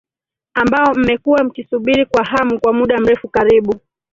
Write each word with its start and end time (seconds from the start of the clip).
ambao 0.53 0.93
mmekuwa 0.95 1.43
mkisubiri 1.43 2.05
kwa 2.05 2.23
hamu 2.23 2.59
kwa 2.59 2.73
muda 2.73 2.97
mrefu 2.99 3.27
karibu 3.29 3.75